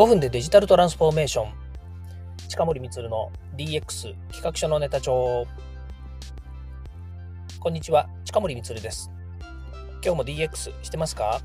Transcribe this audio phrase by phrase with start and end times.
[0.00, 1.52] 5分でデジタルトランスフォーメーション。
[2.48, 5.46] 近森光の DX 企画書のネタ帳。
[7.58, 8.08] こんにちは。
[8.24, 9.10] 近森光です。
[10.02, 11.42] 今日も DX してますか？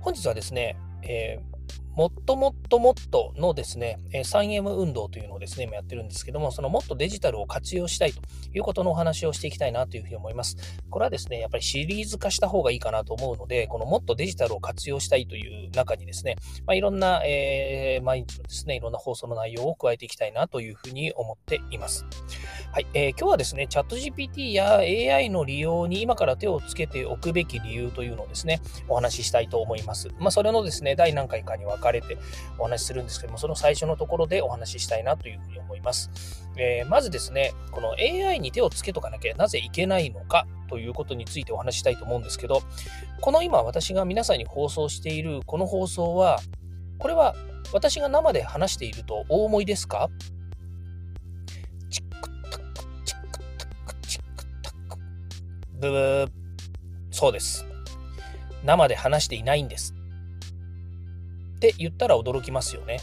[0.00, 1.53] 本日はですね、えー
[1.96, 8.20] もっともっともっとのですね、3M 運動というのをですね、今やってるんですけども、そのもっとデジタルを活用したいと
[8.52, 10.56] いうことのお話をしていきたいなというふうに思います。
[10.90, 16.34] これはですね、やっぱりシリーズ化した方がいいかなと思うので、このもっとデジタルを活用したいという中にですね、
[16.66, 22.06] まあ、いろんな、えー、毎日のですね、いろんな放送の内容を加えていきたいなというふうに思っています。
[22.72, 30.08] はい、えー、今日はですね、チャット GPT や AI の利用に今から手をつけておくべき理由というのをですね、お話ししたいと思います。
[30.18, 32.18] まあ、それのですね、第何回かに分かれて
[32.58, 36.10] お話しするんですけども、その最初のところでお話ししたいなというふうに思います。
[36.56, 42.62] えー、まずですね、この AI に手をつけとかなきゃなぜいけないのかということについてお話ししたいと思うんですけど、
[43.20, 46.40] この今私が皆さんに放送しているこの放送は、
[46.98, 47.34] これは
[47.72, 50.08] 私が生で話しているとお思いですか？
[51.90, 54.98] チックタック、チックタック、チックタック
[55.80, 56.30] ブブー。
[57.10, 57.66] そうです。
[58.64, 59.94] 生で話していないんです。
[61.70, 63.00] って言ったら驚きますよね。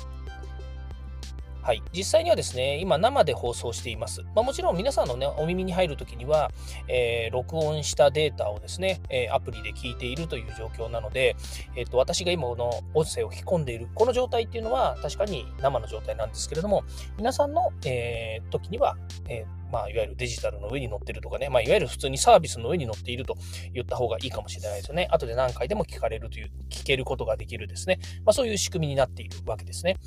[1.63, 4.23] はい、実際にはですね、今生で放送しています。
[4.35, 6.51] まあ、もちろん皆さんのね、お耳に入るときには、
[6.87, 11.35] えー、録音したデータをですね、えー、アプリで聞いているという状況なので、
[11.75, 16.83] えーと、私が今この音声を聞き込んでいる、この状態っていうのは確かに生の状態なんですけれども、
[17.17, 18.97] 皆さんの、えー、時には、
[19.29, 23.35] えーまあ、いわゆるデジタルの上に乗ってるとかね、まあ、いわゆる普通にサービスの上に乗っていると
[23.73, 25.07] 言った方がいいかもしれないですよね。
[25.11, 27.99] 後で何回でも聞かれるという、聞けることができるですね。
[28.25, 29.97] まあ、そういう仕組みになっているわけですね。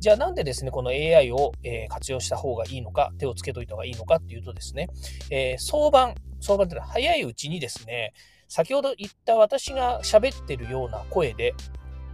[0.00, 4.88] じゃあなんでですね、この AI を、え活用した方がいいのか、手をつけといた方がいいのかっていうとですね、
[5.30, 8.12] えー、相場、相場ってのは早いうちにですね、
[8.48, 11.54] 先ほど言った私が喋ってるような声で、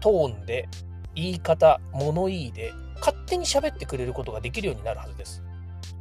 [0.01, 0.69] トーンで、
[1.15, 5.43] 言い方、物言いで、勝手に喋ってくれることができるようになるはずです。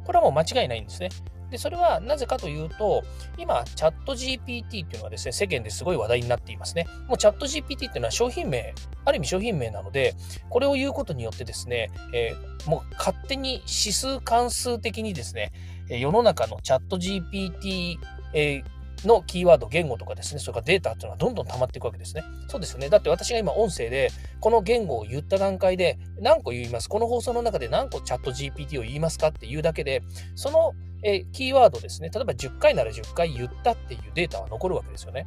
[0.08, 1.10] これはもう間違いないんですね。
[1.50, 3.02] で、それはなぜかというと、
[3.36, 6.86] 今、チャット GPT っていうのはですね、世間ですごい話題になっていますね。
[7.08, 8.74] もうチャット GPT っていうのは商品名、
[9.04, 10.14] ある意味商品名なので、
[10.48, 15.52] これを言うことによってですね、えー、もう勝手に指数関数的にですね、
[15.90, 17.96] 世の中のチャット GPT、
[18.32, 22.22] えーのキーワード、言語とかですね、それからデータっていうのはどんどん溜まっていくわけですね。
[22.48, 22.88] そうですよね。
[22.88, 24.10] だって私が今音声で、
[24.40, 30.02] この言語を言った段階で何個言います、この放送の中で何個チャット GPT を言いますかっていうだけで、
[30.34, 30.72] その
[31.02, 35.26] えキーワードですね、例えば10回なら10回言ったっていうデータは残るわけですよね。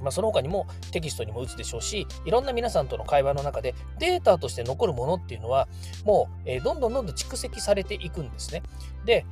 [0.00, 5.66] まあ、その他にもテキストにも打つでしょうし、いろんな皆さんとの会話の中でデータとして残るものっていうのは、
[6.04, 8.62] もう、えどんどんどんどん蓄積されていくんですね。
[9.04, 9.24] で、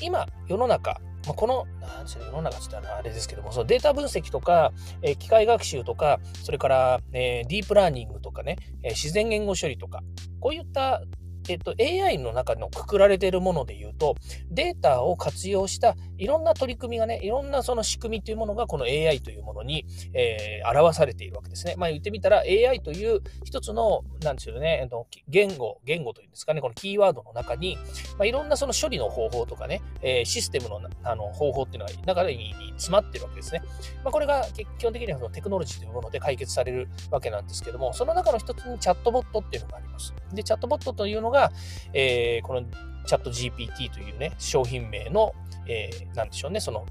[0.00, 10.02] 今、世の中、まあ、この、なん世の中って言ったらあれですけども、そのデータ分析とか、えー、機械学習とか、それから、えー、ディープラーニングとかね、えー、自然言語処理とか、
[10.40, 11.02] こういった
[11.48, 14.16] えっと、AI の中のくくられているもので言うと、
[14.50, 21.74] データを活用したいろんな取り組みがね、いろんなその仕組みというものがこの AI というものに、えー、表されているわけですね。
[21.76, 24.88] まあ言ってみたら AI という一つの、なんですよね、
[25.28, 27.76] 言語、言語というんですかね、このキーワードの中に、
[28.18, 33.62] まあ、いろんなその処理の方法とかね、えー、システムのあの方法っていうのが中に詰まっているわけですね。
[34.02, 34.46] まあ、これが
[34.78, 40.14] 基本的にはそのテクノロジーというもので解決されるわけなんですけども、その中の一つにチャットボットっていうのがあります。
[40.32, 41.52] で、チャットボットというのが、が
[41.94, 42.62] えー、この
[43.06, 45.32] チャット GPT というね、商品名の、
[45.66, 46.86] えー、なんでしょうね、その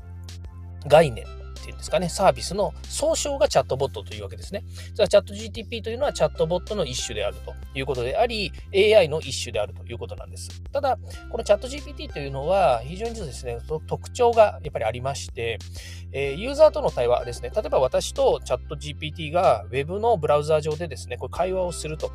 [0.88, 1.28] 概念っ
[1.66, 4.64] ていうんですかね、サービスの総称がチャットボットというわけですね。
[4.94, 10.62] じゃあ、チャット GTP というのはチャットボットの一種であるということであり、AI の一種であるということなんです。
[10.72, 10.98] ただ、
[11.30, 15.58] このチャット GPT というのは非常にですね、特徴がやっぱりありまして、
[16.12, 22.12] え、ユーザーとの対話ですね、例えば私とチャット GPT が Web のブラウザー上でですね、これ会話をすると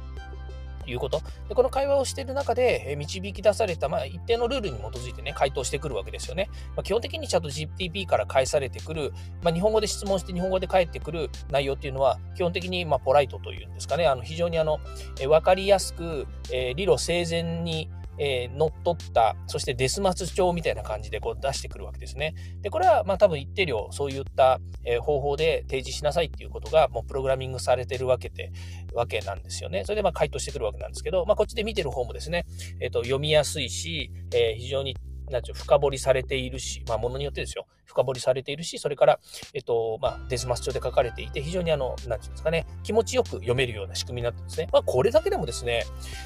[0.91, 1.23] いうこと。
[1.49, 6.49] で、この会話をしている中で、導き出された、まあ、一定のルールに基づいてね、回答してくるわけですよね。
[6.77, 9.13] まあ、基本的にチャット GTP から返されてくる、
[9.43, 14.79] まあ、日本語で質問して日本語で返ってくる内容っていうのは、基本的に、まポライトというんですかね、あの非常にあの、
[15.21, 22.35] え分かりやすく、え理路整然に、えー、乗っ取った、そしてデスマス帳みたいな感じでこう出してくるわけですね。
[22.63, 28.53] で、これはまあ多分一定量そういった、え、方法で提示しなさいっていうことがもうプログラミングされてるわけで、
[28.95, 29.85] わけなんですよね。
[29.85, 32.47] それでまあ回答してくるわけなんですけど、まあこっちで見てる方もですね、
[32.81, 34.97] えっ、ー、と読みやすいし、え非常に
[35.31, 39.19] なんていう深掘りされているし、まあ、ものによってですよ、深掘りされているし、それから、
[39.55, 45.85] えっと、まあ、デスマス帳で書かれていて、非常にあの、なんていうんですかね、気持ちよく読めるような仕組みになってですね、まあ、これだけでもですね、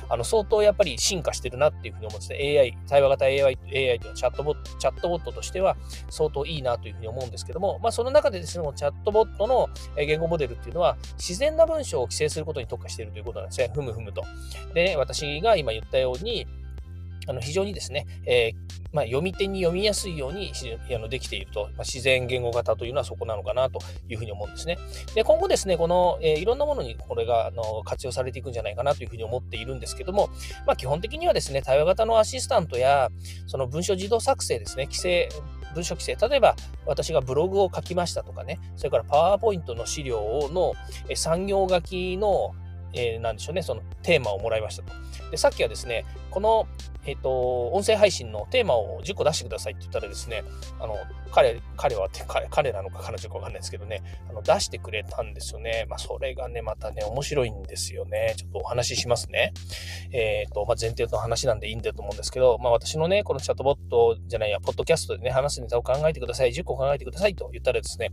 [0.09, 2.59] あの、相当やっぱり進化してるなっていうふうに思うんですね。
[2.61, 5.77] AI、対話型 AI、AI というのはチャットボット、チャットボットとしては
[6.11, 13.71] 相当いいなというふうに思うんですけども、まあ、その中でですね、チャットボットの言語モデルっていうのは、自然な文章を規制することに特化しているということなんですね。
[13.73, 14.25] ふむふむと。
[14.75, 16.47] で、ね、私が今言ったように、
[17.27, 18.55] あの非常にですね、えー、
[18.93, 20.53] まあ、読み手に読みやすいように
[20.95, 24.79] あのできていると、まあ、自然言語型というのはそこなのかなというふうに思うんですね。
[25.15, 30.29] で今後ですね、この、えー、いろんなものにこれがあの活用されていくんじゃないかなというふうに思っているんですけども、
[30.67, 33.09] まあ、基本的にはですね、対話型のアシスタントや、
[33.47, 35.29] その文書自動作成ですね、規制、
[35.75, 36.55] 文書規制、例えば
[36.87, 40.75] 私がブログを書きましたとかね、それからパワーポイントの資料の
[41.15, 42.55] 産業書きの
[42.95, 44.93] えー、なんでしょうね、そのテーマをもらいましたと。
[45.31, 46.67] で、さっきはですね、この、
[47.05, 50.45] えっ、ー、と、音声配信のテーマを10個出してくださいって言ったらですね、
[50.81, 50.97] あの、
[51.33, 55.87] 彼、彼はって彼、彼なのか彼女かわかんないですけどね、あの出してくれたんですよね。
[55.89, 58.35] まあ、それがね、またね、面白いんですよね。
[58.37, 59.53] ちょっとお話ししますね。
[60.13, 66.51] えっ、ー、と、まあ、前提の話なんでいいんだと思うんですけど、まあ、私のね、このチャットボットじゃないや、ポッドキャストでね、話すネタを考えてください。
[66.53, 68.11] 10個考えてくださいと言ったらですね、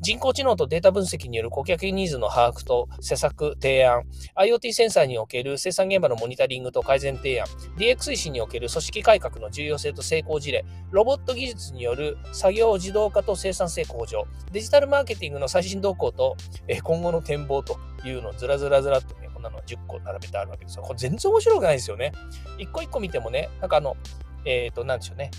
[0.00, 4.04] 人工知能とデータ分析による顧客ニーズの把握と施策、提案、
[4.36, 7.46] IoT センサーにおける生産現場のモニタリングと改善提案、
[7.76, 16.36] DX 推進における組織改革の重要性と成功事例、ロボット技術による作業自動化と生産性向上、デジタルマーケティングの最新動向と、
[16.68, 20.82] え今後の展望というのをずらずらずらっとね、こんなの10個並べてあるわけですよ。
[20.82, 22.12] これ全然面白くないですよね。
[22.58, 23.96] 一個一個見てもね、なんかあの、
[24.44, 25.30] えっ、ー、と、なんでしょうね。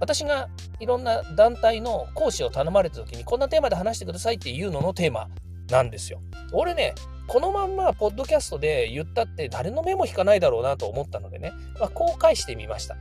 [0.00, 0.48] 私が
[0.80, 5.28] いろんな団体の講師を頼まれた時にこんなテーマで話してくださいっていうののテーマ
[5.70, 6.20] なんですよ。
[6.52, 6.94] 俺ね、
[7.30, 12.96] このまんまポッドキャストで言ったって誰の目も引かないだろうなと思ったのでね、まあ、こう返してみました。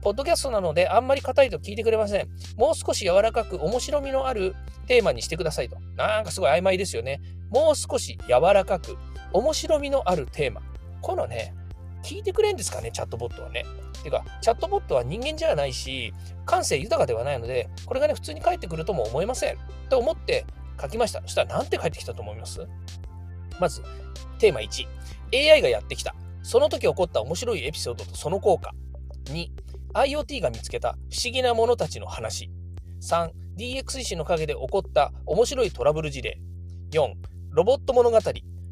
[0.00, 2.28] ポッドキャストなのであんまり硬いと聞いてくれません。
[2.56, 5.76] もう少し柔らかく面白みのあるテーマにしてくださいと。
[5.96, 7.20] なんかすごい曖昧ですよね。
[7.50, 8.96] もう少し柔らかく
[9.34, 10.62] 面白みのあるテーマ。
[11.02, 11.54] このね、
[12.02, 13.66] 聞いてくれんですかね、チャットボットはね。
[14.02, 16.14] てか、チャットボットは人間じゃないし、
[16.46, 19.58] 感性豊かではないので、これがね、普通に返ってくるとも思えません。
[19.90, 20.46] と思って
[20.80, 21.20] 書きました。
[21.20, 22.66] そしたら、なんて返ってきたと思います？
[23.60, 23.82] まず、
[24.38, 24.86] テーマ1、
[25.32, 26.14] AI がやってきた。
[26.42, 28.72] その時起こった面白いエピソードとその効果。
[29.26, 29.48] 2、
[29.94, 32.50] IoT が見つけた不思議なものたちの話。
[33.00, 36.38] 3、DX 推進の陰で起こった面白いトラブル事例。
[36.92, 37.12] 4、
[37.50, 38.18] ロボット物語。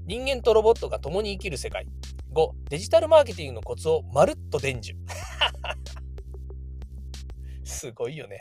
[0.05, 1.87] 人間とロボットが共に生きる世界。
[2.34, 4.99] 5、デジタルマーケティングのコツをまるっと伝授。
[7.64, 8.40] すごいよね。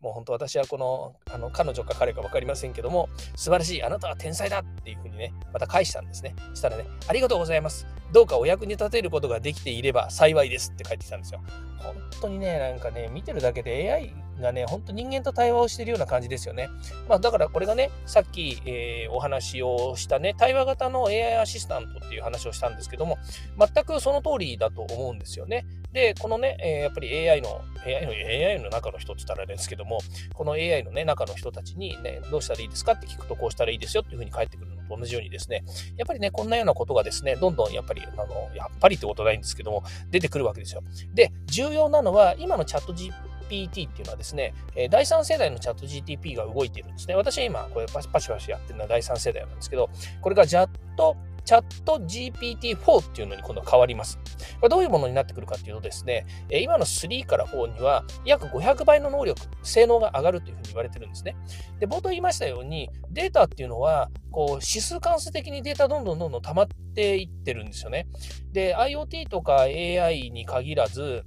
[0.00, 6.34] もう本当私はこの、あの、彼女か彼か分かりませんけども、素晴らしい、あなたは天才だっていうふうにね、また返したんですね。
[6.54, 7.86] したらね、ありがとうございます。
[8.12, 11.40] どうかお役に立てることができていれば幸いですって返ってきたんですよ。
[11.78, 16.68] 本当にね、なんかね、見てるだけで AI がね、本当人間と対話をしているような感じですよね。
[17.08, 23.18] まあだからこれがね、さっき、えー、お話をしたね、対話型の AI アシスタントっていう話をしたんですけども、
[23.58, 25.66] 全くその通りだと思うんですよね。
[25.92, 29.98] で、このね、えー、やっぱり AI の、AI の、AI の中の人って言ったらあれですけども、
[30.34, 35.64] この AI のね、中の人たちにね、どうしたらいいですかって聞くと、こうしたらいいですよっていうふうに返ってくるのと同じようにですね、
[35.96, 40.82] やっぱりね、こんなようなことがですね、どんどんやっぱり、あの、やっぱりってことないんですけども、出てくるわけですよ。
[41.14, 43.12] で、重要なのは、今のチャット GPT
[43.48, 47.14] GPT っていうのはですね、え第3世代のチャット GTP が動いてるんですね。
[47.14, 49.88] 私は今、これパシパシパシやってるのは第3世代なんですけど、
[50.20, 51.16] これがチャット
[51.46, 54.18] チャット GPT-4 っていうのに今度は変わります。
[54.56, 61.36] これどういうものになってくるかっていうとですね、今の3から4には約500倍の能力、性能が上がるというふうに言われてるんですね。
[61.78, 68.08] で、冒頭言いましたように、データっていうのは、こう、指数関数的にデータどんどんどんどん溜まっていってるんですよね。
[68.50, 71.22] で、IoT とか AI に限らず、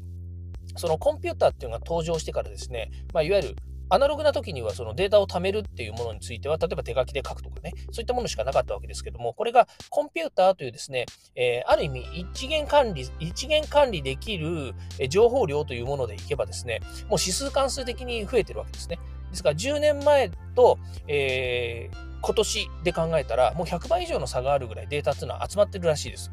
[0.76, 3.56] そのコンピューターっていうのが登場してからですね、まあ、いわゆる
[3.92, 14.76] アナログな時にはそのデータを貯めるっていうものについては、例えば手書きで書くとかね、そういったものしかなかったわけですけども、これがコンピューターというですね、えー、ある意味一元管理、一元管理できる
[15.10, 19.00] 情報量というものでいけばですね、もう指数関数的に増えてるわけですね。
[19.32, 26.32] ですから10年前と、えー、今年で考えたら、もう100倍以上の差があるぐらいデータっていうのは集まってるらしいです。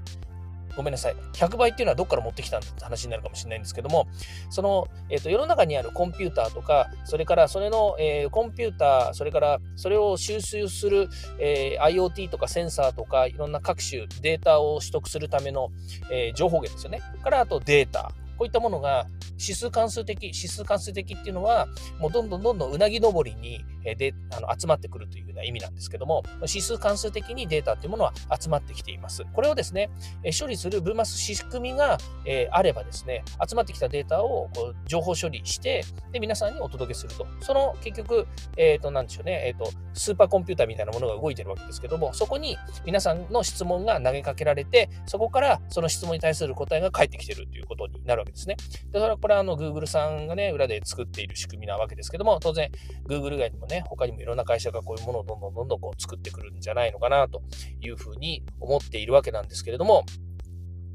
[0.76, 1.16] ごめんなさい。
[1.32, 4.06] 100倍っていうのはどっから持ってきたんだって話になるかもしれないんですけども、
[4.50, 15.70] その、えっ、ー、と、世の中にあるコンピューターとか、それからそれの、えー、コンピューター、それからそれを収集する、えー、IoT とかセンサーとか、いろんな各種データを取得するための、
[16.10, 17.00] え情報源ですよね。
[17.22, 18.12] から、あとデータ。
[18.36, 19.06] こういったものが
[19.38, 21.66] 指数関数的、指数関数的っていうのは、
[21.98, 23.64] もうどんどんどんどんうなぎ登りに
[23.94, 29.24] であの集まってくるというような意味なんですけども、指数関数的にデータっていうものは集まってきています。
[29.32, 29.90] これをですね、
[30.38, 37.26] 処理するブーマス仕組みが、えあればですね、集まってきたデータをこう情報処理して、で、皆さんにお届けすると。
[37.40, 38.26] その結局、
[38.56, 48.56] えっ、ー、と、なんでしょうね、えっ、ー、と、スーパーコンピューターみたいなものが動いてるわけですけども、そこに皆さんの質問が投げかけられて、そこからその質問に対する答えが返ってきてるということになるわけですですね。
[48.92, 52.70] で、それはこれはあの Google さんがね、裏で作っている仕組みなわけですけども、当然
[53.08, 57.42] Google 以外にもね、他にもいろんな会社がこういうものをどんどんどんどんこう作ってくるんじゃないのかなと
[57.80, 60.04] いうふうに思っているわけなんですけれども、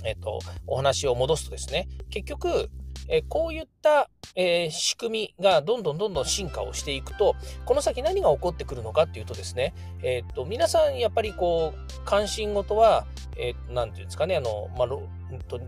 [0.04, 2.70] えっと、お話を戻すとですね、結局、
[3.12, 13.06] えこういった、え、仕組みがどんどんどんどん進化をしていくと、この先何が起こってくるのかっていうとですね、えっと、皆さんやっぱりこう、関心事は、
[13.38, 14.88] えー、なんていうんですかね、あの、まあ、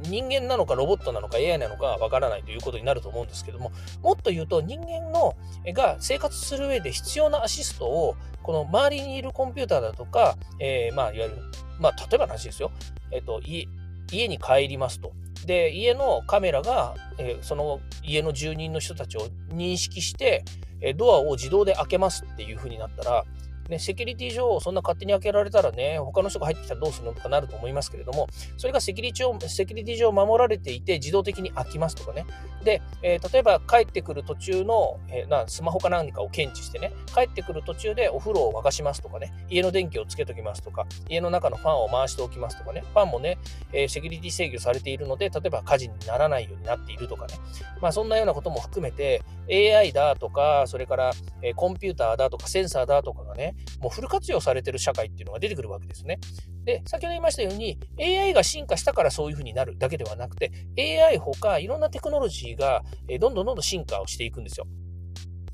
[0.03, 3.71] 人間なのかロボットなのか AI なのかわからないということになると思うんですけども、
[4.01, 5.35] もっと言うと人間の
[5.73, 11.37] が生活する上で必要なアシストを、この周りにいるコンピューターだとか、えー、まあ、いわゆる、
[11.79, 12.71] まあ、例えばの話ですよ。
[13.11, 15.13] えっ、ー、と、家に帰りますと。
[15.45, 20.43] で、家のカメラが、えー、その家の住人の人たちを認識して、
[20.81, 23.23] えドアを自動で開けますっていう風になったら、
[23.69, 28.27] ね、セキュリティ上、そんな勝手に開けられたらね、他の人が入ってきたらどうするのとかなると思いますけれども、
[28.57, 32.25] それがセキュリティ上セキュリティ上守られていて、自動的に開きますとかね。
[32.63, 43.37] で、えー、例えば帰ってくる途中の、えー、なスマホか何かを検知してね、帰ってくる途中でお風呂を沸かしますとかね、家の電気をつけときますとか、家の中のファンを回しておきますとかね、ファンもね、
[43.71, 47.35] えー、セキュリティ制御されているので、例えば火事にならないようになっているとかね、
[47.81, 56.19] まあそんなようなことも含めて、AI だとか、それから、えー、コンピューターだとか、センサーだとかがね、もうフル活用されてる社会っていうのが出てくるわけですね。
[56.63, 64.67] で、先ほど言いましたように、AI が進化したからそういうふうになるだけではなくて、AI ほかいろんなテクノロジーが、え、どんどんどんどん進化をしていくんですよ。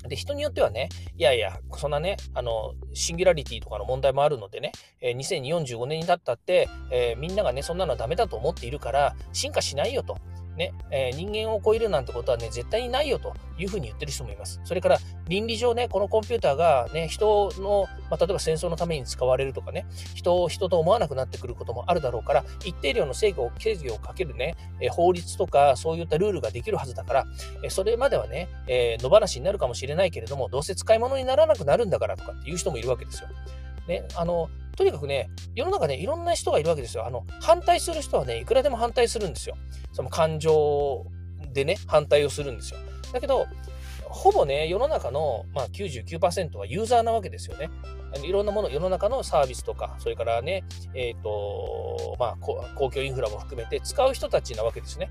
[0.08, 10.16] で、人によってはね、いやいや、そんなね、あの、シンギュラリティとかの問題もあるのでね、え、2045年になったって、えー、みんながね、そんなのはダメだと思っているから、進化しないよと。
[10.60, 14.60] ね、えー、人間を超えるなんてことはね、絶対にないよというふうに言ってる人もいます。
[14.64, 27.24] それから倫理上ね、このコンピューターがね、人の、まあ、例えば戦争のために使われるとかね、人を人と思わなくなってくることもあるだろうから、一定量の制御を、制御をかけるね、えー、法律とかそういったルールができるはずだから、
[27.64, 33.28] えー、それまではね、え野放しになるかもしれないけれども、どうせ使い物にならなくなるんだからとかっていう人もいるわけですよ。
[33.90, 37.04] ね、あの、とにかくね、世の中ね、いろんな人がいるわけですよ。
[37.04, 39.56] あの、反対する人はね、いくらでも反対するんですよ。
[39.92, 41.04] その感情
[41.52, 42.80] でね、反対をするんですよ。
[43.12, 43.46] だけど、
[44.04, 47.68] ほぼね、世の中の、まあ、99%はユーザーなわけですよね。
[48.24, 55.10] いろんなもの、世の中のサービスとか、それからね、えっ、ー、と、まあ、公共インフラも含めて使う人たちなわけですね。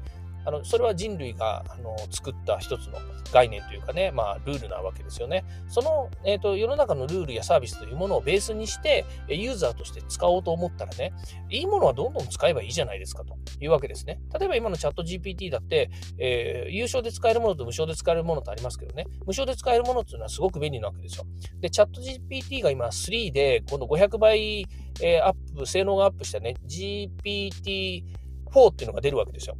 [0.49, 2.97] あのそれは人類があの作った一つの
[3.31, 5.45] 概念というかね、まあ、ルールなわけですよね。
[5.67, 11.13] その、えーと、世の中のルールやサービスというものをベースにして、ユーザーとして使おうと思ったらね、
[11.51, 14.19] いいものはどんどん使えばいいじゃないですかというわけですね。
[14.39, 21.25] 例えば今のチャット GPT だって、えー、有償で使えるものと無償で使えるものとありますけどね、無償で使えるものっていうのはすごく便利なわけですよ。
[21.59, 24.65] で、チャット GPT が今3で、今度500倍、
[25.01, 29.55] え、アップ、性能がアップしたね、GPT4 っていうのが出るわけですよ。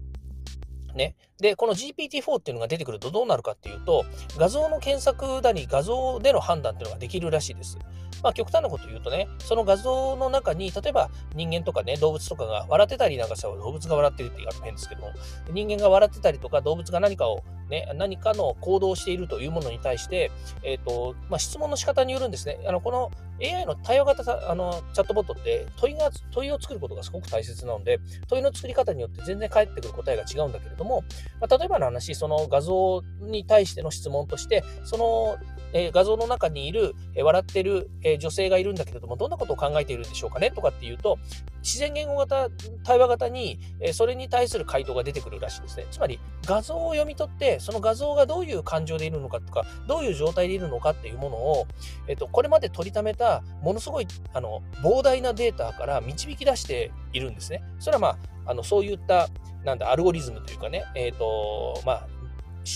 [0.96, 1.16] ね。
[1.40, 4.06] で、この GPT-4 っていうのが出てくるとどうなるかっていうと、
[4.38, 7.78] 画像の検索だり、画像での判断っていうのができるらしいです。
[8.22, 15.12] まあ、極端なこと言うとね、その画像の中に、例えば人間とかね、動物とかが笑ってたりなんかしたら動物が笑ってるって言い方変ですけども、
[15.52, 20.32] 人間が笑ってたりとか、動物が何かをね、何かの行動をしているというものに対して、
[20.64, 22.60] えっ、ー、と、まあ、質問の仕方によるんですね。
[22.66, 31.04] あの、この AI の対話型あのチャットボットって問いが、問いを作ることがすごく大切なので、問いの作り方によって全然返ってくる答えが違うんだけれども、
[31.40, 35.38] まあ、例えばの話、その画像に対しての質問として、その
[35.74, 40.52] え、画像の中にいる、え、笑ってる、え、女性がいるんだけれども、どんなことを考えているんでしょうかね？
[40.52, 41.20] とかっていうと、
[41.62, 42.50] 自然言語型、
[42.84, 45.86] 対話型に、えそれに対する回答が出てくるらしいですね。
[45.92, 51.68] つまり、画像を読み取って、その画像がどういう感情でいるのかとか、どういう状態でいるのかっていうものを、
[52.08, 57.62] えっと、これまで取りためた、ものすごい、あの、膨大なデータから導き出しているんですね。
[57.80, 58.18] それはまあ、
[58.50, 59.30] あの、そういった、
[59.64, 62.08] なんだ、アルゴリズムというかね、えっ、と、まあ、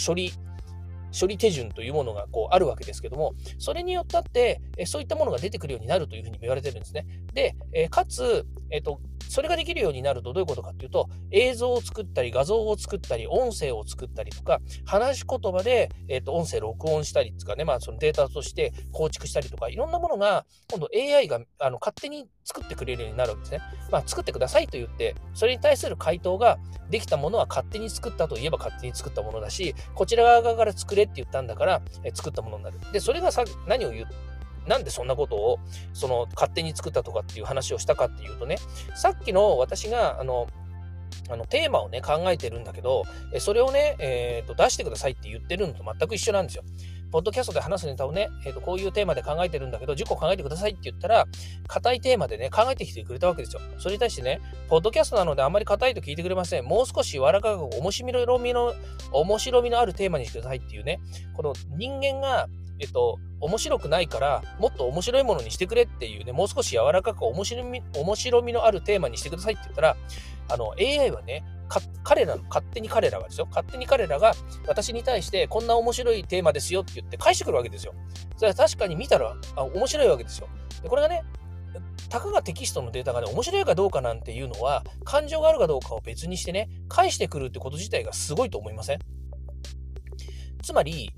[0.06, 0.32] 処理、
[1.20, 7.06] 処理手順というものがこうあるわけですけども、それによったって、そういったものが出てくるようになるというふうに言われてるんですね。
[7.34, 7.56] で、
[7.90, 9.00] かつ、えっ、と、
[9.30, 23.62] それができるようになるとどういうことかっていうと、映像を作ったり、画像を作ったり、音声を作ったりとか、話し言葉で、えーと、音声録音したりとかね、まあ、そのデータとして構築したりとか、いろんなものが、今度 AI があの勝手に作ってくれるようになるわけですね。
[23.92, 26.58] まあ、作ってくださいと言って、それに対する回答が
[26.90, 32.80] できたものは勝手に作ったといえば勝手に作ったものだし、こちら側から作れって言ったんだから、え作ったものになる。
[32.92, 34.06] で、それがさ何を言
[34.68, 35.60] なんでそんなことを
[35.94, 38.58] その勝手に作ったとかっていう話をしたかっていうとね、
[38.96, 40.48] さっきの私があの
[41.30, 43.04] あのテーマをね考えてるんだけど、
[43.40, 46.64] それをね、えーと、出してくださいって言ってるのと全く一緒なんですよ。
[47.14, 51.28] ポッドキャストで話すネタをね、えーと、こういうテーマで考えてるんだけど、10個考えてくださいって言ったら、
[51.68, 53.62] 硬いテーマでね、考えてきてくれたわけですよ。
[53.78, 56.66] それに対してね、ポッドキャストなのであんまり硬いと聞いてくれません。
[56.66, 58.74] もう少し柔らかく面白みの、
[59.12, 61.00] 面白みのあるテーマにしてくださいっていうね、
[61.36, 62.48] この人間が、
[62.80, 69.98] えっと、面白くないから、もっと面白いものにしてくれっていうね、もう少し柔らかく面白み面白みのあるテーマにしてくださいって言ったら、
[70.50, 71.44] あの、AI はね、
[72.04, 74.34] 彼らの、勝手に彼らがですよ、勝手に彼らが
[74.68, 77.94] 私に対してこんな面白いテーマですよって言って返してくるわけですよ。
[78.38, 80.50] それは確かに見たらあ面白いわけですよ。
[80.84, 81.24] でこれがね、
[82.10, 89.00] たかがテキストのデータがね、面白いかどうかなんていうのは、感情があるかどうかを別にしてね、返してくるってこと自体がすごいと思いません？
[90.62, 91.12] つまり、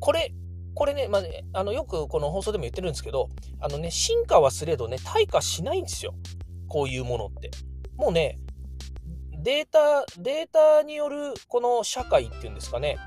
[0.00, 0.32] これ、
[0.74, 3.28] これね、まあ、あのよくこの放送でも言ってるんですけど、
[3.60, 6.14] あのね、進化はすれどね、退化しないんですよ。
[6.68, 7.50] こういうものって。
[7.96, 8.38] もうね、
[9.42, 12.98] データ、データによるこの社会っていうんですかね、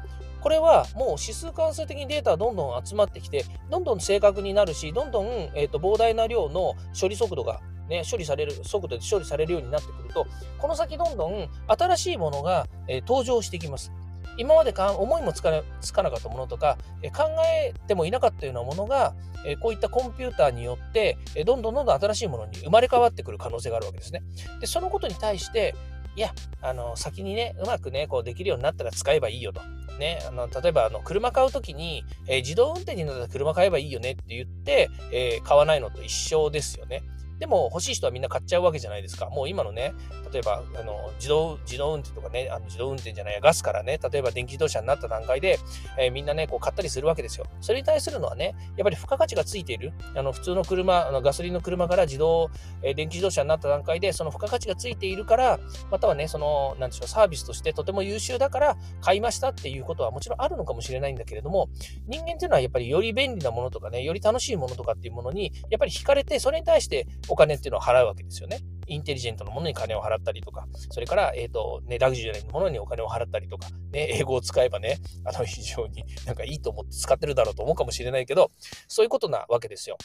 [0.41, 10.25] これはもう指数関数的にデータどんどん集まってきて、どんどん正確になるし、どんどん、えーと、膨大な量の処理速度がね、処理される、速度で処理されるようになってくると、
[10.57, 13.91] この先どんどん新しいものが、えー、登場してきます。
[14.37, 19.13] 今までか思いもつかつかなかったものとか、え考えてもいなかったようなものが、
[19.45, 24.23] えこういったコンピューターによって、えどんどんどんどん新しいものに生まれ変わってくる可能性があるわけですね。
[24.59, 25.75] で、そのことに対して、
[26.15, 29.61] いや、あの、先にね、うまくね、こうできるようになったら使えばいいよと。
[29.99, 37.03] ね、あの例えばあの車買うときに、えー、自動運転になったら車買えばいいよねって言って、えー、買わないのと一緒ですよね。
[37.39, 39.29] でも欲しい人はみんな買っちゃうわけじゃないですか。
[39.29, 39.93] もう今のね、
[40.31, 45.59] 例えばあの自動自動運転とかね、あの自動運転じゃないや、ガスからね、例えば電気自動車になった段階で、
[45.97, 47.45] えー、みんなね、こう買ったりするわけですよ。
[47.61, 52.49] それに対するのはね、やっぱり付加価値がついている、あの普通の車、あのガソリンの車から自動、
[52.81, 55.59] えー、電気自動車になった段階で、その付加価値がついているから、
[55.91, 61.69] またはね、その、なんでしょう、サービスとしてとても優秀だから買いましたっていうことはもちろんあるのかもしれないんだけれども、
[62.07, 68.59] 人間っていうのはやっぱりより便利なものとかね、より楽しいものとかっていうものに、やっぱり惹かれて、それに対してお金っていうのを払うわけですよね。
[68.87, 78.51] インテリジェントのものに金を払ったりとか、それから、えっ、ー、と、ね、ラグジュアリーのものにお金を払ったりとか、ね、英語を使えばね、あの、 非常になんかいいと思って使ってるだろうと思うかもしれないけど、
[78.87, 79.97] そういうことなわけですよ。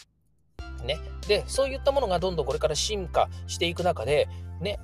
[0.84, 0.98] ね。
[1.26, 4.28] で、そういったものがどんどんこれから進化していく中で、
[4.60, 4.78] ね、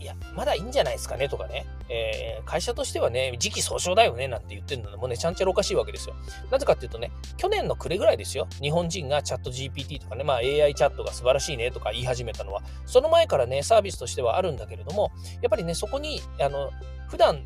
[0.00, 6.14] いや、まだいいんじゃないですかねとかね、えー、会社としてはね、時期尚早だよねなんて言ってるのもね、ちゃんちゃらおかしいわけですよ。
[6.50, 16.70] なぜかっていうとね、去年の暮れぐらいですよ、日本人がチャット GPT とかね、まあ AI チャットが素晴らしいねとか言い始めたのは、その前からね、サービスとしてはあるんだけれども、やっぱりね、そこに、あの、
[17.08, 17.42] 普段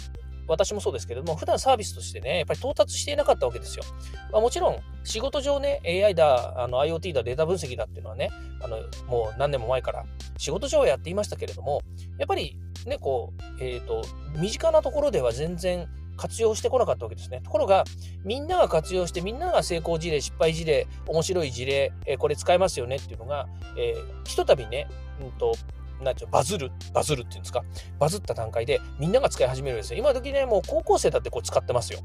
[0.47, 3.85] 私もそうですけれども、普段サービスとしてね、やっぱり到達していなかったわけですよ。
[4.33, 8.31] まあ、もちろん、仕事上ね、AI だ、あの IoT だ、データ分析だっていうのはね、
[8.63, 10.05] あのもう何年も前から
[10.39, 11.83] 仕事上はやっていましたけれども、
[12.19, 14.03] やっぱりね、こう、えっ、ー、と、
[14.37, 17.41] 身近なところでは全然活用してこなかったわけですね。
[17.43, 17.85] ところが、
[18.25, 24.87] みんなが活用して、みんなが成功事例、失敗事例、面白い事例、えー、これ使えますよねっていうのが、えー、ひとたびね、
[25.21, 25.55] うんと、
[26.03, 27.63] なんていうバズる、バズるっていうんですか、
[27.99, 29.99] バズった段階でみんなが使い始めるんですよ。
[29.99, 32.01] 今時ね、もう高校生だってこう使ってますよ。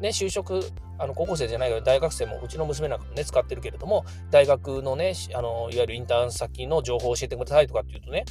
[0.00, 0.60] ね、就職、
[0.98, 8.24] あの高校生じゃないけど、大学生もうちの娘なんかもね、使ってるけれども、大学のね、あのいわゆるインターン先の情報を教えてくださいとかっていうとね、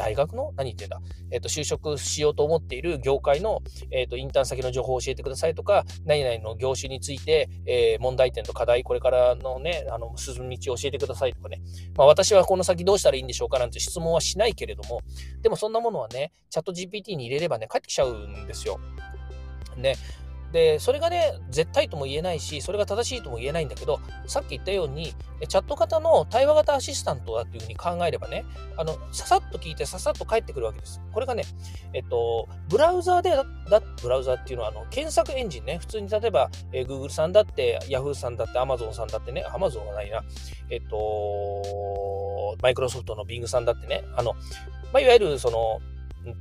[0.00, 0.54] 大学の？
[0.56, 0.98] 何言ってんだ、
[1.30, 3.60] えっ、と、就職しようと思っている業界の、
[3.90, 11.60] えっ、と、インターン先の情報を教えてくださいとか、何々の業種について、えー、問題点と課題、これからのね、あの、進む道を教えてくださいとかね、
[11.98, 15.02] まあ、私はこの先どうしたらいいんでしょうかなんて質問はしないけれども、
[15.42, 18.80] でもそんなものはね、チャット GPT に入れればね、返ってきちゃうんですよ。
[19.76, 19.96] ね、
[20.52, 25.14] で、それがね、絶対とも言えないし、それが正しいとも言えないんだけど、さっき言ったように、
[25.48, 28.44] チャット型の対話型アシスタントだっていうふうに考えればね、
[28.76, 31.00] あの、ささっと聞いてささっと返ってくるわけです。
[31.12, 31.44] これがね、
[31.92, 33.44] えっと、ブラウザーでだ、
[34.02, 40.22] ブラウザーっていうのは、あの、検索エンジンね、普通に例えば、えー、Google さんだって、Yahoo さんだって、Amazon さんだってね、Amazon はないな、
[40.68, 44.34] えっと、マイクロソフトの Bing さんだってね、あの、
[44.92, 45.80] まあ、いわゆるその、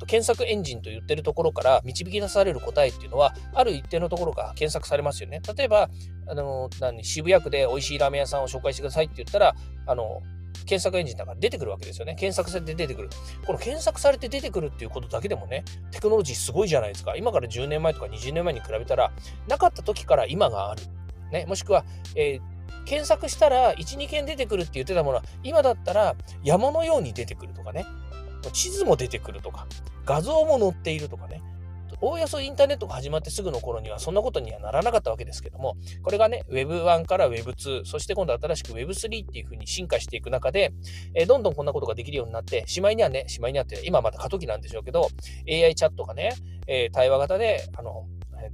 [0.07, 5.41] 検索エンジンと言ってるところから導き出される答えっていうのは、ある一定のところが検索されますよね。
[5.57, 5.89] 例えば、
[6.27, 9.55] あの何渋谷区で美味しいラーメン屋さんを紹介してくださいって言ったら、
[9.87, 10.21] あの
[10.65, 12.15] 検索エンジンだから出てくるわけですよね。
[12.15, 13.09] 検索されて出てくる。
[13.45, 17.15] この検索されて出てくるっていうことだけでもね、テクノロジーすごいじゃないですか。
[17.15, 19.11] 今から10年前とか20年前に比べたら、
[19.47, 20.83] なかった時から今がある。
[21.31, 27.85] ね、もしくは、えー、検索したら1、2件出てくるって言ってたものは、今だったら山のように出てくるとかね、
[28.52, 29.67] 地図も出てくるとか、
[30.06, 31.41] 画像も載っているとかね、
[32.02, 40.73] おおよそインターネットが始まってすぐの頃にはそんなことにはならなかったわけですけども、これがね、Web1 から Web2、そして今度新しく Web3 っていう風に進化していく中で、
[41.13, 45.10] えー、どんどんこんなことができるようになって、しまいにはね、しまいにはって、今まだ過渡期なんでしょうけど、
[45.49, 46.34] AI チャットがね、
[46.67, 48.08] えー、対話型で、あの、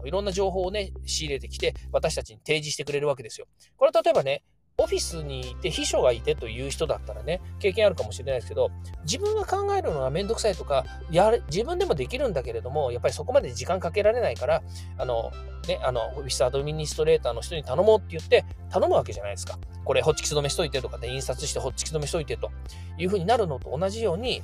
[0.03, 3.47] いろんな情報をね、仕入れてきて、私たちに提示してくれるわけですよ。
[3.77, 4.43] これ例えばね、
[4.77, 8.71] オフィスにいて秘書がいてという人だったらね、経験あるかもしれないですけど、
[9.03, 14.61] 自分が考えるのがめんどくさいとか、やれ自分でもできるんだけれども、やっぱりそこまで時間かけられないから、
[14.97, 15.31] あの、
[15.67, 19.57] ね、あの、オフィスアドミニストレーターの人に頼もうって言って、頼むわけじゃないですか。
[19.85, 22.51] これ、ホッチキス止めしといてとかね、印刷してホッチキス止めしといてと
[22.97, 24.43] いうふうになるのと同じように、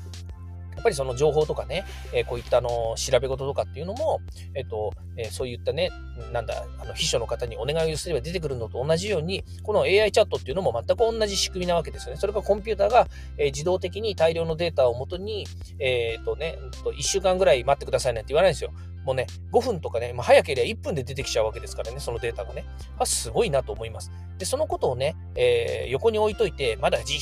[0.75, 4.19] やっぱりその情報とかね、えー、こういったあの調べ事とかっていうのも、
[4.55, 5.91] えっ、ー、と、えー、そういったね、
[6.31, 12.19] なんだ、あの秘書の方にお願いをすれば出てくるのと同じように、この AI チャットっていうのも全く同じ仕組みなわけですよね。
[12.19, 13.07] それがコンピューターが、
[13.37, 15.45] え自動的に大量のデータをもとに、
[15.79, 18.71] えっ、とね、1週間ぐらい待ってくださいなんて言わないんですよ。
[19.05, 22.65] もうね、5分とかね、まあ、早ければ1分で出てきちゃうわけですからね、そのデータがね。
[22.99, 24.11] あすごいなと思います。
[24.37, 27.19] で、そのことをね、えー、横に置いといて、まだ時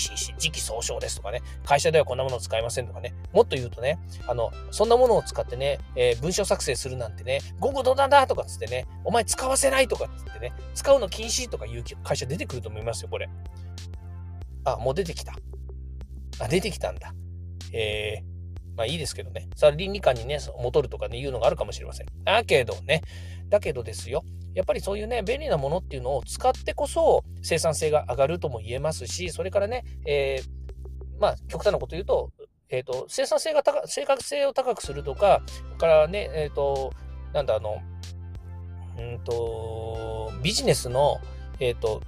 [0.51, 13.29] 期総称ですとかね、会社ではこんなものを使いませんとかね、もっと言うとね、あの、そんなものを使ってね、えー、文章作成するなんてね、午後どうなんだとかつってね、お前使わせないとかつってね、使うの禁止とかいう会社出てくると思いますよ、これ。
[14.65, 15.33] あ、もう出てきた。
[16.39, 17.13] あ、出てきたんだ。
[17.71, 18.28] えー、
[18.79, 19.49] まあいいですけどね。
[19.57, 22.07] さあ倫理観にね、戻るとかね、言うのがあるかもしれません。
[22.23, 23.01] だけどね、
[23.49, 24.23] だけどですよ。
[24.55, 32.31] やっぱりそういうね、便利なものっていうのを使ってこそ生産性が上がるとも言えますし、それからね、えー、まあ極端なこと言うと、
[32.69, 35.41] えっ、ー、と、生産性が高、正確性を高くするとか、
[35.77, 36.93] からね、えっ、ー、と、
[37.33, 37.81] なんだ、あの、
[38.97, 41.17] うんと、ビジネスの、
[41.59, 42.01] えっ、と、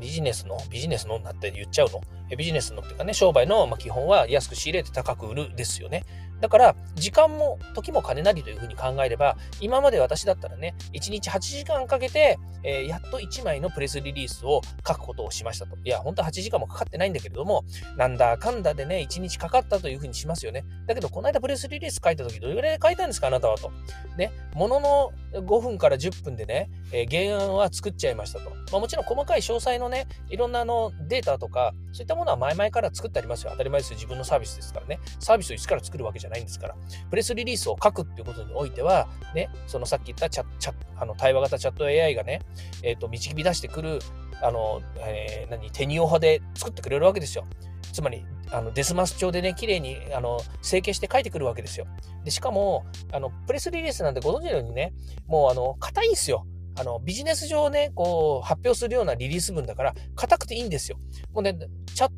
[0.00, 2.00] ビジネスの、ビジネスのなって言っちゃうの？
[2.36, 6.04] ビジネスのっていうかね、商売の基本は安く仕入れて高く売るですよね。
[6.40, 15.76] だから、時間も時も金なりというふうに考えれば、今まで私だったらね、1日8時間かけて、えー、やっと1枚のプレスリリースを書くことをしましたと。
[15.84, 17.64] いや、本当は8時間もかかってないんだけれども、
[17.96, 20.64] なんだかんだでね、1日かかったというふうにしますよね。
[20.86, 23.70] だけど、この間プレスリリース書いた時、どれぐらい書いたんですか、あなたはと。
[24.18, 28.50] ね、ものの5分から10分でね、えー、原案は作っちゃいましたと。
[28.50, 33.52] まあ、もちろん細かい詳細のね、いろんなあのデータとか、そういったものは前々から作ってありますよ。
[33.52, 33.94] 当たり前ですよ。
[33.94, 34.98] 自分のサービスですからね。
[35.20, 36.74] サービスを一から作るわけじゃないんですから。
[37.08, 42.40] プレスリリースを書くっていうことにおいては、ね、そのさっき言ったチャチャあの対話型チャット AI がね、
[42.82, 44.00] えっ、ー、と、導き出してくる、
[44.42, 47.46] あの、えー、何、手にオ派で作ってくれるわけですよ。
[47.92, 51.86] つまり、あのデスマス帳でね、綺麗にあの整形して書いてくるわけですよ。
[52.24, 54.92] でしかも、あのプレスリリースなんてご存知のようにね、
[55.26, 56.44] もうあの硬いんですよ。
[56.76, 60.98] あのビジネス上ね、こう発表するようなリリース文だから、硬くていいんですよ。
[61.32, 61.56] もうね、
[61.94, 62.08] チャ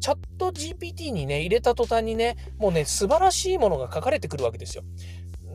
[0.00, 4.84] チャット GPT にね、入れた途端にね、もうね、素晴らしいものが書かれてくるわけですよ。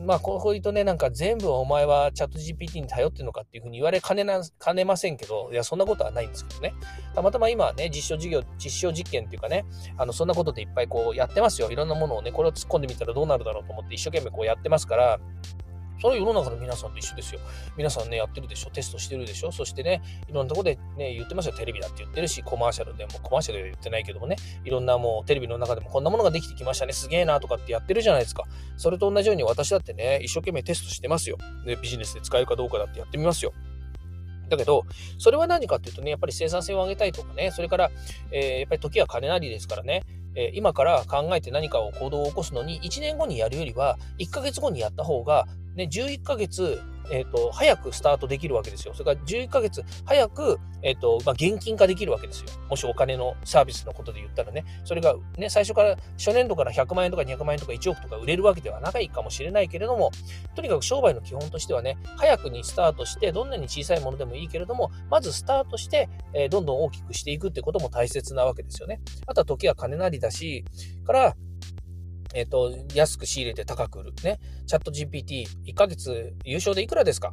[0.00, 6.72] まあ、こういうとね、なんか全部お前はチャット GPT に頼ってるのかっていうふうに言われかねな、かねませんけど、いや、そんなことはないんですけどね。
[7.14, 9.66] たまたま今はね、実証授業、実証実験っていうかね、
[9.98, 11.70] あの、そんなことでいっぱいこうやってますよ。
[11.70, 15.20] いろんなものをね、これを突っ込んでみたらどうなるだろうと思って一生懸命こうやってますから、
[16.00, 17.40] それは世の中の皆さんと一緒ですよ。
[17.76, 28.44] 皆さんね、やってるでしょ、テストしてるでしょ、そしてね、いろんなとこでね、言ってますよ、テレビだって言ってるし、コマーシャルでも、コマーシャルで言ってないけどもね、いろんなもうテレビの中でもこんなものができてきましたね、すげえなとかってやってるじゃないですか。
[28.76, 31.36] それと同じように私だってね、一生懸命テストしてますよ。
[31.66, 33.52] でビジネスで使えるかどうかだってやってみますよ。
[34.48, 34.84] だけど、
[35.18, 37.90] それは何かっていうとね、やっぱり生産性を上げたいとかね、それから、
[38.32, 40.02] えー、やっぱり時は金なりですからね、
[40.34, 48.94] え、今から考えて何かを行動を起こすのに、1年後にやるよりは、1ヶ月後にやった方が、ね、11ヶ月、えっ、ー、と、早くスタートできるわけですよ。
[48.94, 52.46] それから11ヶ月早く、えっ、ー、と、まあ、現金化できるわけですよ。
[52.68, 54.64] もしお金のサービスのことで言ったらね。
[54.84, 60.10] それがね、最初から初年度から100万円とか200万円とか1億とか売れるわけではないかもしれないけれども、
[60.54, 69.00] とにかく商売の基本としてはね、早くにスタートして、どんなに小さいものでもいいけれども、まずスタートして、えー、どんどん大きくしていくってことも大切なわけですよね。
[69.26, 70.64] あとは時は金なりだし、
[71.04, 71.36] から、
[72.34, 74.12] えっ、ー、と、安く仕入れて高く売る。
[74.24, 74.38] ね。
[74.66, 77.32] チャット GPT、1ヶ月優勝でいくらですか？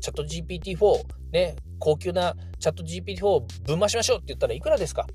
[0.00, 5.06] チャット GPT-4、ね、高級なチャット GPT-4 をぶん回しましょうって言ったらいくらですか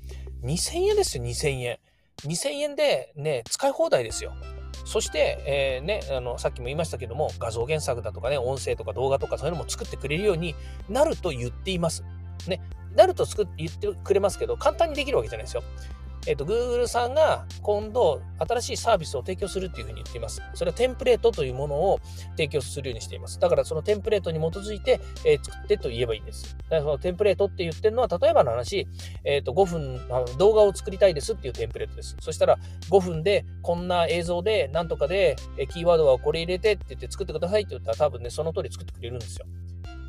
[0.42, 1.78] ?2000 円ですよ、2000円。
[2.24, 4.34] 2000円でね、使い放題ですよ。
[4.84, 10.54] そして、えー、ね、あの、さっきも言いましたけども、画像原作だとかね、音声とか動画とかそういうのも作ってくれるように
[10.88, 12.04] なると言っています。
[12.48, 12.60] ね、
[12.94, 15.62] なると作って言ってくれますけど、簡単にできるわけじゃないですよ。
[16.26, 20.40] えっ、と、Google さんが今度新しいサービスを提供するっていうふうに言っています。
[20.54, 23.40] それはテンプレートというものを提供するようにしています。
[23.40, 26.56] だからそのテンプレートに基づいて、えー、作ってと言えばいいんです。
[26.68, 28.86] だからそのテンプレートって言ってるのは、例えばの話、
[29.24, 32.16] えっ、と、5分あの、動画を作りたいですっていうテンプレートです。
[32.20, 32.58] そしたら、
[32.90, 39.46] 5分でこんな映像で、なんとかで、えキーワードはこれ入れてって言って作ってくださいって言ったら、多分ね、その通り作ってくれるんですよ。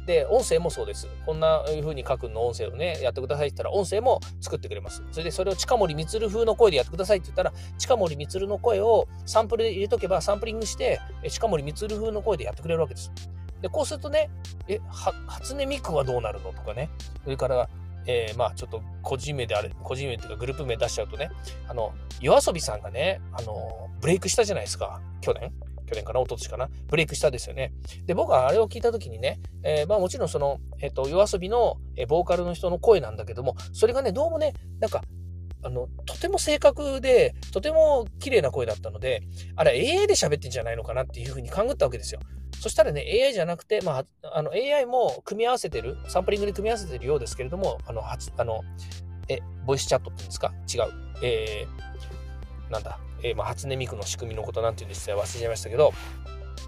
[0.05, 1.07] で、音声もそうです。
[1.25, 5.03] こんな風に書くの音声をね、やってくださいって言ったら、音声も作ってくれます。
[5.11, 13.11] それで、それを近森光風の声でやってくださいって言ったら、近森光の声をサンプルで入れとけば、サンプリングして、近森光風の声でやってくれるわけです。
[13.61, 14.29] で、こうするとね、
[14.67, 14.79] え、
[15.25, 16.89] 初音ミクはどうなるのとかね、
[17.23, 17.69] それから、
[18.05, 21.31] えー、まあちょっと個人名であれ、個人名っていうかグループ名出しちゃうとね、
[21.69, 25.53] あの、夜遊びさんがね、あの、ブレイクしたじゃないですか、去年。
[25.85, 27.73] 去年かな、一昨年かな、ブレイクしたですよね。
[28.05, 35.03] で、僕はあれを聞いたときにね、えー、まあもちろんその、えっ、ー、と、夜遊びの、えボーカルの人の声なんだけども、それがね、どうもね、なんか、
[35.63, 39.23] あの、とても正確で、とても綺麗な声だったので、
[39.55, 42.19] あれ AI で喋ってんじゃないのかなっていうふうに勘ぐったわけですよ。
[42.59, 48.61] そしたらね、AI じゃなくて、まあ、あの AI も組み合わせてる、サンプリングで組み合わせてるようですけれども、あの、はあの
[49.29, 50.53] え、ボイスチャットって言うんですか？
[50.85, 50.91] 違う。
[51.23, 55.93] えー、なんだ、えー、まあ、初音ミクの仕組みのことなんていうんですか忘れちゃいましたけど、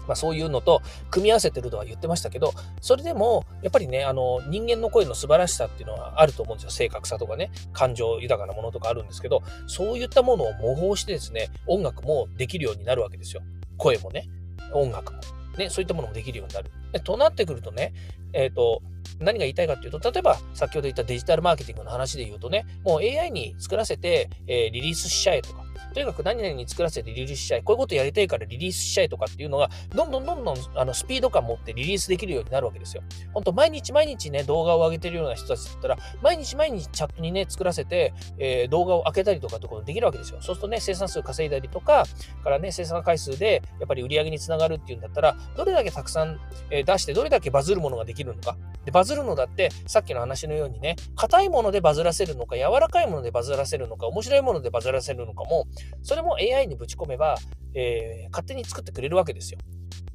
[0.06, 6.70] まあ、そういうのと組み合わせてるとは言ってましたけど、それでも、やっぱりね、あの、人間の声の素晴らしさっていうのはあると思うんですよ。
[6.70, 13.42] 正確さとかね、感情豊かなものとかあるんですけど、そういったものを模倣してですね、音楽もできるようになるわけですよ。
[13.76, 14.28] 声もね、
[14.72, 15.20] 音楽も。
[15.56, 16.70] ね、そういったものもできるようになる。
[17.02, 17.92] となってくるとね、
[18.32, 18.82] えっ、ー、と、
[19.20, 25.66] 何が言いたいかっていうと、例えば先ほど言ったデジタルマーケティングの話で言うとね、もう AI に作らせて、えー、リリースしちゃえとか、
[25.96, 33.02] とにかく何々に作らせてリリースしちゃい、こういうことやりたいからリリースしちゃいとかっていうのが、どんどんどんどんあのスピード感持ってリリースできるようになるわけですよ。
[33.32, 40.38] 本当毎日毎日ね、動画を上げてるような人たちだったら、毎日毎日チャットにね、作らせて、えー、動画を開けたりとかってことできるわけですよ。
[40.42, 42.04] そうするとね、生産数稼いだりとか、
[42.44, 46.38] からね、生産回数でやっぱり売り上げにつながるっていうんだったら、どれだけたくさん、
[46.68, 48.58] 出して、どれだけバズるものができるのか。
[48.84, 55.66] で、バズるのだって、さっきの話のようにね、硬いものでバズらせるのか、柔らかいものでバズらせるのか、面白いものでバズらせるのかも、
[56.02, 57.36] それも AI にぶち込めば、
[57.74, 59.58] えー、勝手に作ってくれるわけですよ。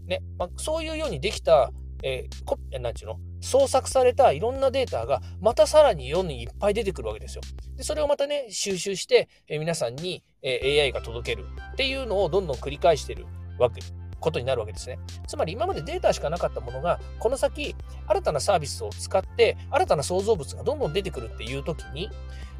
[0.07, 0.23] ね。
[0.39, 1.69] まあ、そういうようにできた、
[2.01, 3.19] えー、こなんちゅうの？
[3.39, 7.43] 創作されたいろんなデータがまたさらに世にいっぱい出てくるわけですよ。
[7.75, 13.27] で、それをまたね、収集して、えー、皆さんに、えー、AI が届けるっていうのをどんどん繰り返してる
[13.59, 13.79] わけ、
[14.21, 14.99] ことになるわけですね。
[15.27, 17.75] つまり今までデータしかなかったものが、この先、
[18.07, 22.10] 新たなサービスを使って、新たな創造物がどんどん出てくるっていう時に、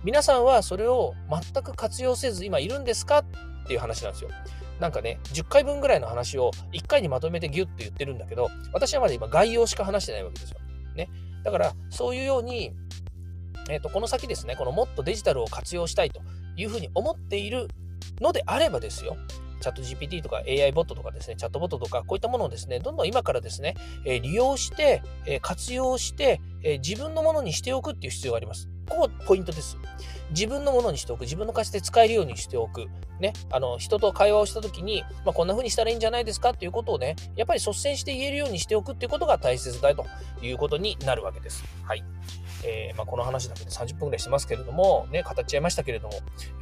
[0.04, 3.20] 皆さんはそれを全く活用せず今いるんですか？
[3.20, 3.26] っ
[3.68, 4.32] ていう話なんですよ。
[4.80, 10.58] なんかね、10回分ぐらいの話を1回にまとめてギュッと言ってるんだけど、私はまだ今概要しか話してないわけですよ。
[10.96, 11.08] ね。
[11.44, 12.74] だから、そういうように、
[13.70, 16.22] えっ、ー、と、この先ですね、このもっとデジタルを活用したいと
[16.56, 17.68] いうふうに思っている
[18.20, 19.18] のであればですよ、
[19.62, 28.70] チャット GPT とか AI ボットとかですね、チャットボットとか、こういったものをですね、どんどん今からですね、えー、利用して、えー、活用して、えー、自分のものにしておくっていう必要があります。
[28.90, 29.78] ここポイントです。
[30.32, 32.88] 自分のものにしておく、自分の価値で使えるようにしておく、
[33.20, 40.06] ね、あの、人と会話をしたときに、まあ、こんな風にしたらいいんじゃないですかっていうことをね、やっぱり率先して言えるようにしておくっていうことが大切だと
[40.42, 41.64] いうことになるわけです。
[41.84, 42.04] はい。
[42.64, 46.14] えー、まあ、この話だけで30分ぐらいしてますけれども、ね、語っちゃいましたけれども、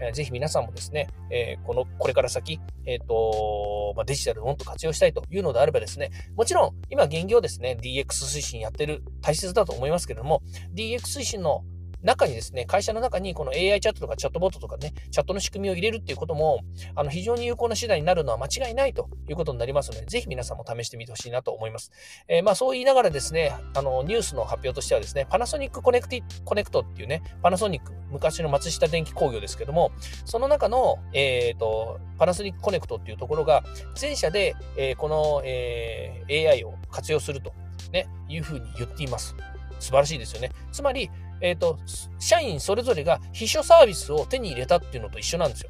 [0.02, 10.42] えー、ぜひ皆さんもですね、えー、この、これから先、えっ、と、まあ、デジタルをもっと活用したいというのであればですね、もちろん、今現業ですね、DX 推進やってる、大切だと思いますけれども、
[10.74, 11.64] DX 推進の
[12.04, 16.62] 中にですね、会社の中にこの AI チャットとかチャットボットとかね、チャットの仕組みを入れるっていうことも、
[16.96, 21.92] あの、非常に有効な手段になるのは間違いないということになりますので、ぜひ皆さんも試してみてほしいなと思います。
[22.28, 29.92] えー、まあそう言いながらですね、あの、ニュースの発表としてはですね、パナソニックコネクティ、コネクトっていうね、パナソニック、昔の松下電器工業ですけども、
[30.26, 33.64] その中の、えっ、ー、と、パナソニックコネクトっていうところが、
[33.96, 37.54] 全社で、えー、この、えー、AI を活用すると、
[37.92, 39.36] ね、いうふうに言っています。
[39.80, 40.52] 素晴らしいですよね。
[40.72, 41.10] つまり、
[41.42, 41.80] えっ、ー、と、
[42.20, 45.70] 社員それぞれが秘書サービスを手に入れたっていうのと一緒なんですよ。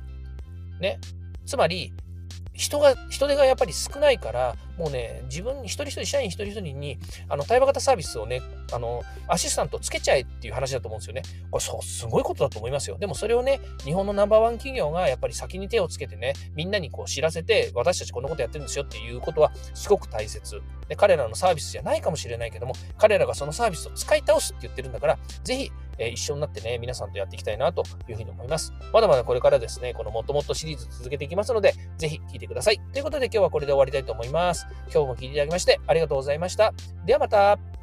[0.79, 0.99] ね。
[1.45, 1.93] つまり、
[2.53, 11.21] 人が、人手がやっぱり少ないから、もうね、自分、一人一人、社員一人一人に、あの、対話型サービスをね、あの、アシスタントつけちゃえっていう話だと思うんですよね。
[11.51, 12.97] これ、そう、すごいことだと思いますよ。
[12.97, 20.61] でもそれをね、日本のナンバーワン企業がやっぱり先に手をつけてね、みんなにこう知らせて、私たちこんなことやってるんですよっていうことはすごく大切。
[20.87, 28.73] で、彼らのサービスじゃないかもしれないけども、彼らがそのサービスを使い倒すって言ってるんだから、ぜひ、え、一緒になってね、皆さんとやっていきたいなというふうに思います。
[28.93, 32.79] まだまだこれからですね、このもっともっとシリーズ続けていきますので、ぜひ聞いてください。
[32.93, 34.65] ということで今日はこれで終わりたいと思います。
[34.91, 36.73] 今日も聞いていただきましてありがとうございました。
[37.05, 37.78] ではまた。